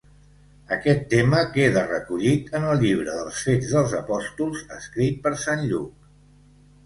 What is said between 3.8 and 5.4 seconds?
Apòstols, escrit per